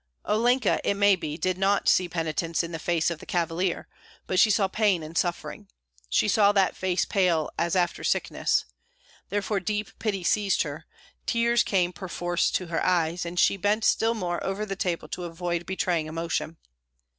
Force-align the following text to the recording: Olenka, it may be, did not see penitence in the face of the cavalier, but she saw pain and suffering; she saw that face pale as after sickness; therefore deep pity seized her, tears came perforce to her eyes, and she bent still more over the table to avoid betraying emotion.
Olenka, 0.25 0.79
it 0.83 0.95
may 0.95 1.15
be, 1.15 1.37
did 1.37 1.59
not 1.59 1.87
see 1.87 2.09
penitence 2.09 2.63
in 2.63 2.71
the 2.71 2.79
face 2.79 3.11
of 3.11 3.19
the 3.19 3.25
cavalier, 3.27 3.87
but 4.25 4.39
she 4.39 4.49
saw 4.49 4.67
pain 4.67 5.03
and 5.03 5.15
suffering; 5.15 5.67
she 6.09 6.27
saw 6.27 6.51
that 6.51 6.75
face 6.75 7.05
pale 7.05 7.51
as 7.59 7.75
after 7.75 8.03
sickness; 8.03 8.65
therefore 9.29 9.59
deep 9.59 9.89
pity 9.99 10.23
seized 10.23 10.63
her, 10.63 10.87
tears 11.27 11.61
came 11.61 11.93
perforce 11.93 12.49
to 12.49 12.65
her 12.65 12.83
eyes, 12.83 13.27
and 13.27 13.39
she 13.39 13.57
bent 13.57 13.83
still 13.83 14.15
more 14.15 14.43
over 14.43 14.65
the 14.65 14.75
table 14.75 15.07
to 15.07 15.25
avoid 15.25 15.67
betraying 15.67 16.07
emotion. 16.07 16.57